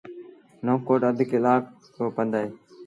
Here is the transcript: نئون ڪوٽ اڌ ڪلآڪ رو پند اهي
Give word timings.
نئون 0.65 0.77
ڪوٽ 0.87 1.01
اڌ 1.07 1.17
ڪلآڪ 1.31 1.63
رو 1.97 2.07
پند 2.15 2.31
اهي 2.37 2.47